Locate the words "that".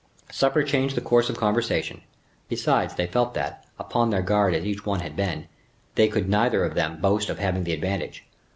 3.35-3.67